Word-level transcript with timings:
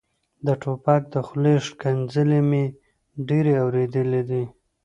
د 0.45 0.47
ټوپک 0.61 1.01
د 1.13 1.15
خولې 1.27 1.55
ښکنځلې 1.67 2.39
مې 2.49 2.63
ډېرې 3.27 3.53
اورېدلې 3.63 4.21
دي. 4.29 4.43